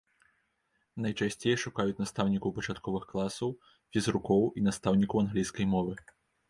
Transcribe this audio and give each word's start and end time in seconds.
Найчасцей 1.05 1.55
шукаюць 1.65 1.99
настаўнікаў 2.03 2.55
пачатковых 2.57 3.07
класаў, 3.15 3.49
фізрукоў 3.95 4.41
і 4.57 4.69
настаўнікаў 4.71 5.17
англійскай 5.29 5.65
мовы. 5.79 5.93